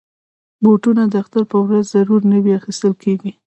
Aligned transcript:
بوټونه 0.63 1.03
د 1.11 1.13
اختر 1.21 1.43
په 1.51 1.57
ورځ 1.65 1.85
ضرور 1.95 2.21
نوي 2.33 2.51
اخیستل 2.59 2.93
کېږي. 3.03 3.31